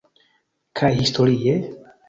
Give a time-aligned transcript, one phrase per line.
[0.81, 1.55] Kaj historie?